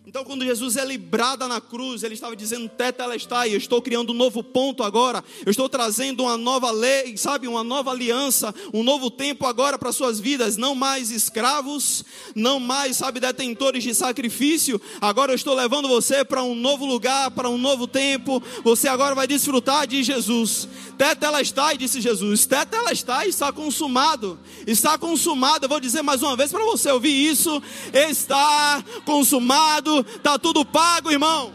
[0.09, 4.15] Então, quando Jesus é librado na cruz, ele estava dizendo: Tetelestai, eu estou criando um
[4.15, 9.11] novo ponto agora, eu estou trazendo uma nova lei, sabe, uma nova aliança, um novo
[9.11, 14.79] tempo agora para suas vidas, não mais escravos, não mais, sabe, detentores de sacrifício.
[15.01, 18.41] Agora eu estou levando você para um novo lugar, para um novo tempo.
[18.63, 20.69] Você agora vai desfrutar de Jesus.
[20.97, 25.65] Tetelestai, disse Jesus: Tetelestai está consumado, está consumado.
[25.65, 31.11] Eu vou dizer mais uma vez para você ouvir isso: está consumado está tudo pago,
[31.11, 31.53] irmão.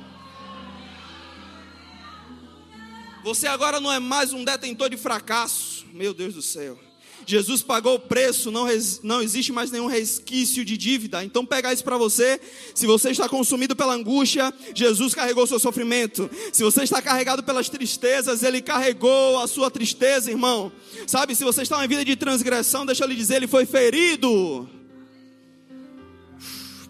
[3.24, 6.78] Você agora não é mais um detentor de fracasso, meu Deus do céu.
[7.24, 8.66] Jesus pagou o preço, não,
[9.02, 11.24] não existe mais nenhum resquício de dívida.
[11.24, 12.40] Então pega isso para você.
[12.74, 16.28] Se você está consumido pela angústia, Jesus carregou o seu sofrimento.
[16.52, 20.72] Se você está carregado pelas tristezas, Ele carregou a sua tristeza, irmão.
[21.06, 24.68] Sabe, se você está em vida de transgressão, deixa eu lhe dizer, Ele foi ferido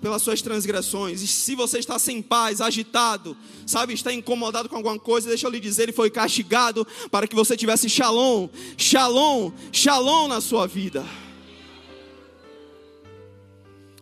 [0.02, 1.22] pelas suas transgressões.
[1.22, 5.50] E se você está sem paz, agitado, sabe, está incomodado com alguma coisa, deixa eu
[5.50, 11.04] lhe dizer, ele foi castigado para que você tivesse shalom, shalom, shalom na sua vida.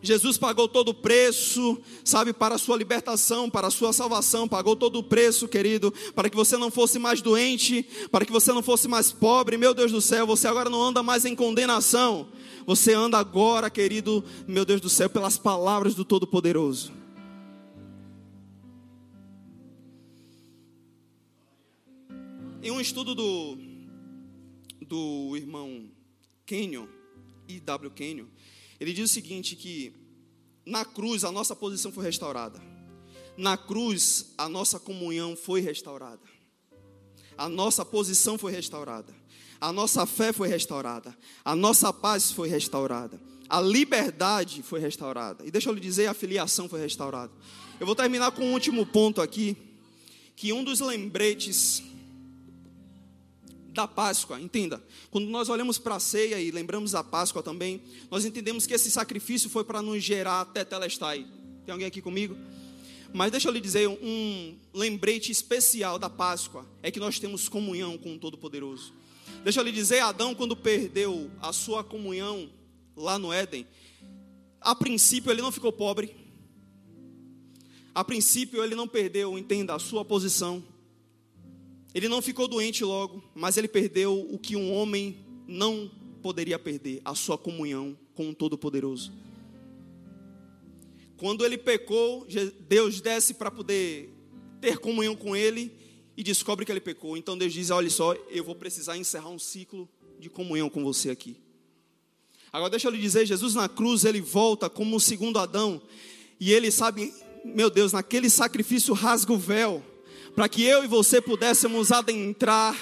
[0.01, 4.75] Jesus pagou todo o preço, sabe, para a sua libertação, para a sua salvação, pagou
[4.75, 8.63] todo o preço, querido, para que você não fosse mais doente, para que você não
[8.63, 12.29] fosse mais pobre, meu Deus do céu, você agora não anda mais em condenação,
[12.65, 16.91] você anda agora, querido, meu Deus do céu, pelas palavras do Todo-Poderoso.
[22.63, 23.57] Em um estudo do,
[24.87, 25.89] do irmão
[26.45, 26.87] Kenyon,
[27.47, 27.91] I.W.
[27.91, 28.25] Kenyon,
[28.81, 29.93] ele diz o seguinte, que
[30.65, 32.59] na cruz a nossa posição foi restaurada.
[33.37, 36.23] Na cruz a nossa comunhão foi restaurada.
[37.37, 39.15] A nossa posição foi restaurada.
[39.59, 41.15] A nossa fé foi restaurada.
[41.45, 43.21] A nossa paz foi restaurada.
[43.47, 45.45] A liberdade foi restaurada.
[45.45, 47.31] E deixa eu lhe dizer, a filiação foi restaurada.
[47.79, 49.55] Eu vou terminar com um último ponto aqui,
[50.35, 51.83] que um dos lembretes
[53.71, 58.25] da Páscoa, entenda, quando nós olhamos para a ceia e lembramos da Páscoa também, nós
[58.25, 61.25] entendemos que esse sacrifício foi para nos gerar tetelestai.
[61.65, 62.35] Tem alguém aqui comigo?
[63.13, 67.97] Mas deixa eu lhe dizer, um lembrete especial da Páscoa é que nós temos comunhão
[67.97, 68.93] com o Todo-Poderoso.
[69.43, 72.49] Deixa eu lhe dizer, Adão, quando perdeu a sua comunhão
[72.95, 73.65] lá no Éden,
[74.59, 76.15] a princípio ele não ficou pobre,
[77.93, 80.63] a princípio ele não perdeu, entenda, a sua posição,
[81.93, 87.01] ele não ficou doente logo, mas ele perdeu o que um homem não poderia perder:
[87.03, 89.11] a sua comunhão com o Todo-Poderoso.
[91.17, 92.25] Quando ele pecou,
[92.67, 94.09] Deus desce para poder
[94.59, 95.71] ter comunhão com ele
[96.15, 97.17] e descobre que ele pecou.
[97.17, 99.87] Então Deus diz: Olha só, eu vou precisar encerrar um ciclo
[100.19, 101.37] de comunhão com você aqui.
[102.53, 105.81] Agora deixa eu lhe dizer: Jesus na cruz, ele volta como o segundo Adão,
[106.39, 109.83] e ele sabe, meu Deus, naquele sacrifício rasga o véu
[110.35, 112.75] para que eu e você pudéssemos adentrar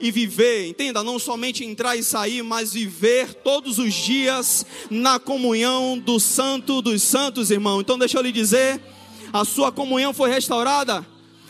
[0.00, 5.98] e viver, entenda, não somente entrar e sair, mas viver todos os dias na comunhão
[5.98, 7.80] do Santo dos Santos, irmão.
[7.80, 8.80] Então, deixa eu lhe dizer:
[9.32, 11.06] a sua comunhão foi restaurada.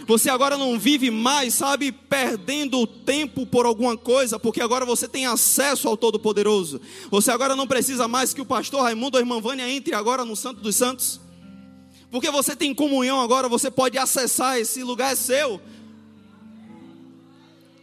[0.06, 5.24] Você agora não vive mais, sabe, perdendo tempo por alguma coisa, porque agora você tem
[5.24, 6.78] acesso ao Todo-Poderoso.
[7.10, 10.24] Você agora não precisa mais que o pastor Raimundo ou a irmã Vânia entre agora
[10.24, 11.20] no Santo dos Santos.
[12.14, 15.60] Porque você tem comunhão agora, você pode acessar, esse lugar é seu.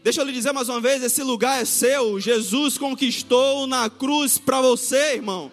[0.01, 2.17] Deixa eu lhe dizer mais uma vez: esse lugar é seu.
[2.17, 5.51] Jesus conquistou na cruz para você, irmão.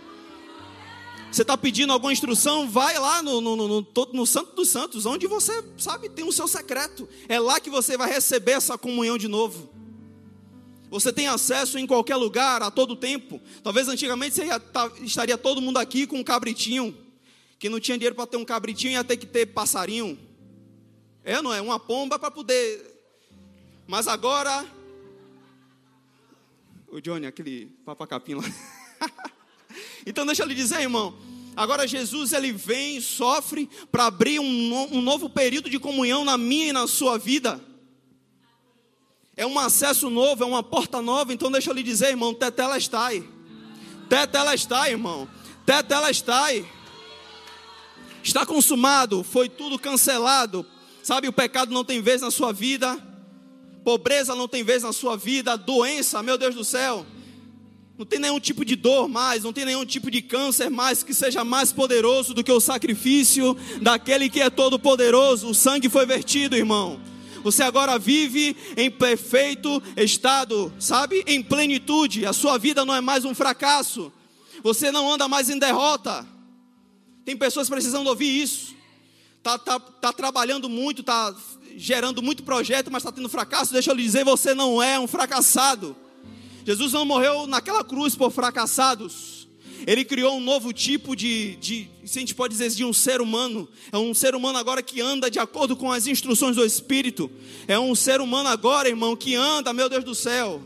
[1.29, 2.69] Você está pedindo alguma instrução?
[2.69, 6.47] Vai lá no, no, no, no, Santo dos Santos, onde você sabe tem o seu
[6.47, 7.09] secreto.
[7.29, 9.69] É lá que você vai receber essa comunhão de novo.
[10.89, 13.43] Você tem acesso em qualquer lugar, a todo tempo.
[13.61, 17.08] Talvez antigamente você tá, estaria todo mundo aqui com um cabritinho
[17.59, 20.19] que não tinha dinheiro para ter um cabritinho ia ter que ter passarinho.
[21.25, 21.61] É, não é?
[21.61, 22.99] Uma pomba para poder.
[23.87, 24.65] Mas agora.
[26.89, 28.45] O Johnny, aquele papacapim lá.
[30.07, 31.15] então deixa eu lhe dizer, irmão.
[31.57, 36.69] Agora Jesus ele vem, sofre para abrir um, um novo período de comunhão na minha
[36.69, 37.61] e na sua vida.
[39.37, 41.33] É um acesso novo, é uma porta nova.
[41.33, 43.29] Então deixa eu lhe dizer, irmão, tetela está aí.
[44.09, 45.29] Tetela está, irmão.
[45.67, 46.45] Tetela está.
[46.45, 46.65] Aí.
[48.23, 50.65] Está consumado, foi tudo cancelado.
[51.03, 52.99] Sabe, o pecado não tem vez na sua vida,
[53.85, 57.07] pobreza não tem vez na sua vida, doença, meu Deus do céu.
[57.97, 61.13] Não tem nenhum tipo de dor mais, não tem nenhum tipo de câncer mais que
[61.13, 65.49] seja mais poderoso do que o sacrifício daquele que é todo poderoso.
[65.49, 67.01] O sangue foi vertido, irmão.
[67.43, 71.25] Você agora vive em perfeito estado, sabe?
[71.27, 72.27] Em plenitude.
[72.27, 74.13] A sua vida não é mais um fracasso.
[74.63, 76.25] Você não anda mais em derrota.
[77.29, 78.75] Tem pessoas precisando ouvir isso.
[79.43, 81.37] Tá, tá, tá trabalhando muito, tá
[81.77, 83.71] gerando muito projeto, mas está tendo fracasso.
[83.71, 85.95] Deixa eu lhe dizer, você não é um fracassado.
[86.65, 89.47] Jesus não morreu naquela cruz por fracassados.
[89.87, 93.21] Ele criou um novo tipo de, de, se a gente pode dizer, de um ser
[93.21, 93.69] humano.
[93.93, 97.31] É um ser humano agora que anda de acordo com as instruções do Espírito.
[97.67, 100.63] É um ser humano agora, irmão, que anda, meu Deus do céu,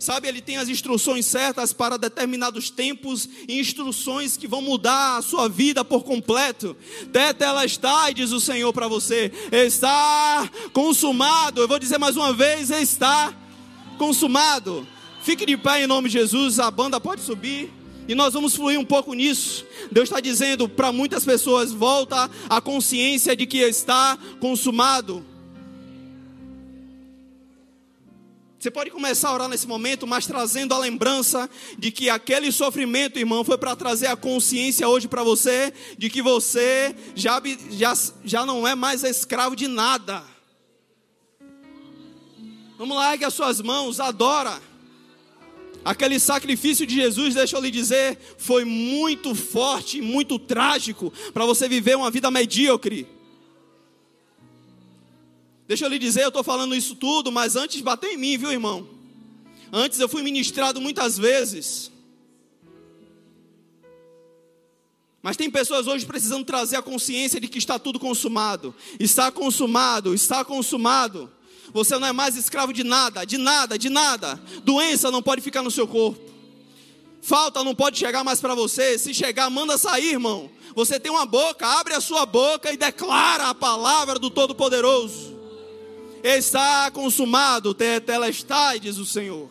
[0.00, 5.46] Sabe, ele tem as instruções certas para determinados tempos instruções que vão mudar a sua
[5.46, 6.74] vida por completo.
[7.12, 11.60] Teta ela está, e diz o Senhor para você: está consumado.
[11.60, 13.34] Eu vou dizer mais uma vez: está
[13.98, 14.88] consumado.
[15.22, 17.70] Fique de pé em nome de Jesus, a banda pode subir.
[18.08, 19.66] E nós vamos fluir um pouco nisso.
[19.92, 25.22] Deus está dizendo para muitas pessoas: volta a consciência de que está consumado.
[28.60, 33.18] Você pode começar a orar nesse momento, mas trazendo a lembrança de que aquele sofrimento,
[33.18, 38.44] irmão, foi para trazer a consciência hoje para você de que você já, já, já
[38.44, 40.22] não é mais escravo de nada.
[42.76, 44.60] Vamos lá, ergue as suas mãos, adora.
[45.82, 51.66] Aquele sacrifício de Jesus, deixa eu lhe dizer, foi muito forte, muito trágico para você
[51.66, 53.08] viver uma vida medíocre.
[55.70, 58.50] Deixa eu lhe dizer, eu estou falando isso tudo, mas antes bateu em mim, viu,
[58.50, 58.88] irmão?
[59.72, 61.92] Antes eu fui ministrado muitas vezes.
[65.22, 68.74] Mas tem pessoas hoje precisando trazer a consciência de que está tudo consumado.
[68.98, 71.30] Está consumado, está consumado.
[71.72, 74.42] Você não é mais escravo de nada, de nada, de nada.
[74.64, 76.20] Doença não pode ficar no seu corpo.
[77.22, 78.98] Falta não pode chegar mais para você.
[78.98, 80.50] Se chegar, manda sair, irmão.
[80.74, 85.29] Você tem uma boca, abre a sua boca e declara a palavra do Todo-Poderoso.
[86.22, 89.48] Está consumado, tetelestai, diz o Senhor.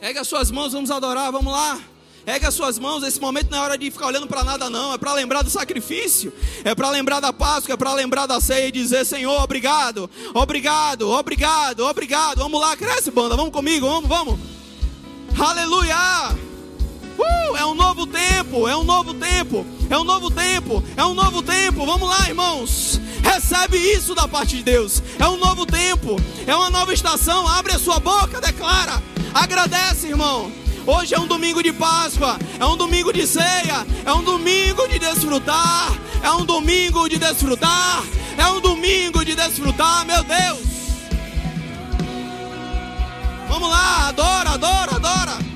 [0.00, 1.80] Pega as suas mãos, vamos adorar, vamos lá.
[2.24, 4.92] Pega as suas mãos, esse momento não é hora de ficar olhando para nada, não.
[4.92, 6.32] É para lembrar do sacrifício,
[6.62, 11.08] é para lembrar da Páscoa, é para lembrar da ceia e dizer: Senhor, obrigado, obrigado,
[11.10, 12.38] obrigado, obrigado.
[12.38, 14.38] Vamos lá, cresce, banda, vamos comigo, vamos, vamos.
[15.38, 16.47] Aleluia!
[17.18, 21.14] Uh, é um novo tempo, é um novo tempo, é um novo tempo, é um
[21.14, 21.84] novo tempo.
[21.84, 23.00] Vamos lá, irmãos.
[23.22, 25.02] Recebe isso da parte de Deus.
[25.18, 26.16] É um novo tempo,
[26.46, 27.48] é uma nova estação.
[27.48, 29.02] Abre a sua boca, declara.
[29.34, 30.52] Agradece, irmão.
[30.86, 34.98] Hoje é um domingo de Páscoa, é um domingo de ceia, é um domingo de
[34.98, 35.92] desfrutar,
[36.22, 38.02] é um domingo de desfrutar,
[38.38, 40.60] é um domingo de desfrutar, meu Deus.
[43.48, 45.47] Vamos lá, adora, adora, adora.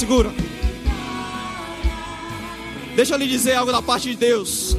[0.00, 0.32] Segura.
[2.96, 4.74] Deixa eu lhe dizer algo da parte de Deus.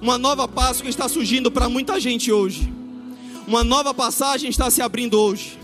[0.00, 2.72] Uma nova Páscoa está surgindo para muita gente hoje.
[3.46, 5.58] Uma nova passagem está se abrindo hoje.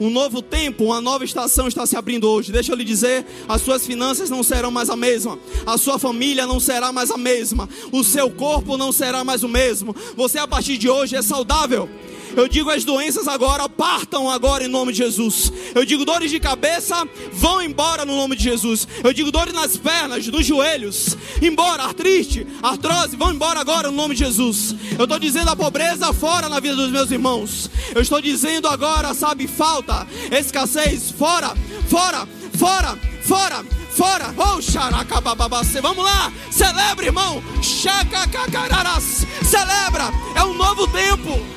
[0.00, 2.50] Um novo tempo, uma nova estação está se abrindo hoje.
[2.50, 6.46] Deixa eu lhe dizer: as suas finanças não serão mais a mesma, a sua família
[6.46, 9.94] não será mais a mesma, o seu corpo não será mais o mesmo.
[10.16, 11.90] Você a partir de hoje é saudável.
[12.36, 15.50] Eu digo as doenças agora, partam agora em nome de Jesus.
[15.74, 18.86] Eu digo dores de cabeça, vão embora no nome de Jesus.
[19.02, 24.14] Eu digo dores nas pernas, nos joelhos, embora, artrite, artrose, vão embora agora no nome
[24.14, 24.74] de Jesus.
[24.98, 27.70] Eu estou dizendo a pobreza fora na vida dos meus irmãos.
[27.94, 31.56] Eu estou dizendo agora, sabe, falta, escassez, fora,
[31.88, 34.34] fora, fora, fora, fora.
[34.36, 35.80] Oh, xaracabababacê.
[35.80, 37.42] Vamos lá, celebra, irmão.
[37.62, 39.26] Xacacacararas.
[39.42, 41.55] Celebra, é um novo tempo.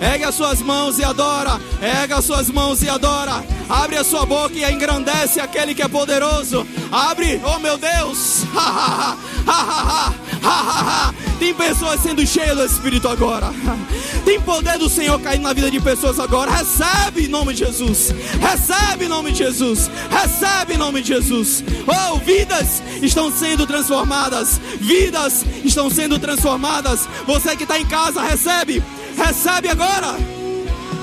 [0.00, 1.60] Ergue as suas mãos e adora.
[1.82, 3.44] Ergue as suas mãos e adora.
[3.68, 6.66] Abre a sua boca e engrandece aquele que é poderoso.
[6.90, 8.44] Abre, oh meu Deus.
[11.38, 13.52] Tem pessoas sendo cheias do Espírito agora.
[14.24, 16.50] Tem poder do Senhor caindo na vida de pessoas agora.
[16.50, 18.12] Recebe em nome de Jesus.
[18.40, 19.90] Recebe em nome de Jesus.
[20.10, 21.62] Recebe em nome de Jesus.
[21.86, 24.60] Oh, vidas estão sendo transformadas.
[24.80, 27.08] Vidas estão sendo transformadas.
[27.26, 28.82] Você que está em casa, recebe.
[29.16, 30.16] Recebe agora.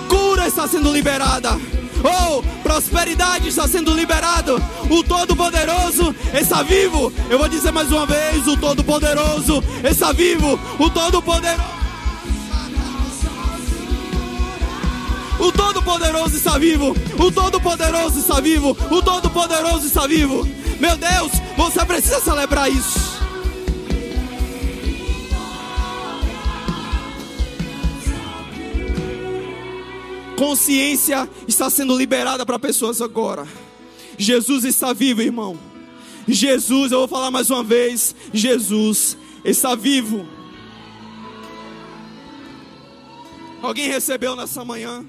[0.07, 1.59] Cura está sendo liberada.
[2.03, 4.61] Oh, prosperidade está sendo liberado.
[4.89, 7.11] O Todo-Poderoso está vivo.
[7.29, 10.59] Eu vou dizer mais uma vez: o Todo-Poderoso está vivo.
[10.79, 11.77] O Todo-Poderoso.
[15.39, 16.95] O Todo-Poderoso está vivo.
[17.19, 18.77] O Todo-Poderoso está vivo.
[18.89, 20.47] O Todo-Poderoso está vivo.
[20.79, 23.16] Meu Deus, você precisa celebrar isso.
[30.37, 33.47] Consciência está sendo liberada para pessoas agora.
[34.19, 35.57] Jesus está vivo, irmão.
[36.27, 40.27] Jesus, eu vou falar mais uma vez: Jesus está vivo.
[43.63, 45.03] Alguém recebeu nessa manhã?